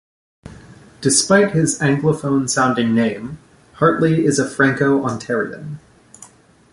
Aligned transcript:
Despite 1.01 1.51
his 1.51 1.77
anglophone-sounding 1.77 2.95
name, 2.95 3.37
Hartley 3.73 4.25
is 4.25 4.39
a 4.39 4.49
Franco-Ontarian. 4.49 5.77